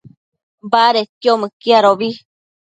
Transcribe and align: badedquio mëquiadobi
badedquio 0.71 1.31
mëquiadobi 1.41 2.09